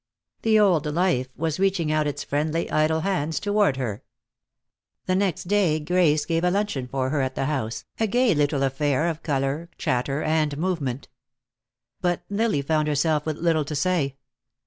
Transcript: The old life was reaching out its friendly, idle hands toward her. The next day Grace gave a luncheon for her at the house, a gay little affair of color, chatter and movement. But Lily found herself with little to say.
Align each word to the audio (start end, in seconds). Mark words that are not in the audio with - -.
The 0.41 0.57
old 0.59 0.87
life 0.91 1.27
was 1.35 1.59
reaching 1.59 1.91
out 1.91 2.07
its 2.07 2.23
friendly, 2.23 2.71
idle 2.71 3.01
hands 3.01 3.39
toward 3.39 3.77
her. 3.77 4.01
The 5.05 5.13
next 5.13 5.43
day 5.43 5.79
Grace 5.79 6.25
gave 6.25 6.43
a 6.43 6.49
luncheon 6.49 6.87
for 6.87 7.11
her 7.11 7.21
at 7.21 7.35
the 7.35 7.45
house, 7.45 7.85
a 7.99 8.07
gay 8.07 8.33
little 8.33 8.63
affair 8.63 9.07
of 9.07 9.21
color, 9.21 9.69
chatter 9.77 10.23
and 10.23 10.57
movement. 10.57 11.07
But 12.01 12.23
Lily 12.31 12.63
found 12.63 12.87
herself 12.87 13.27
with 13.27 13.37
little 13.37 13.63
to 13.63 13.75
say. 13.75 14.15